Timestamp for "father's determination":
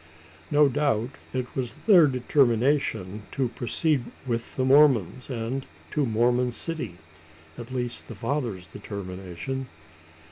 8.15-9.67